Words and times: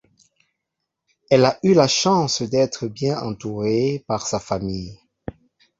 Elle 1.29 1.45
a 1.45 1.59
eu 1.61 1.75
la 1.75 1.87
chance 1.87 2.41
d'être 2.41 2.87
bien 2.87 3.19
entourée 3.21 4.03
par 4.07 4.25
sa 4.25 4.39
famille. 4.39 4.97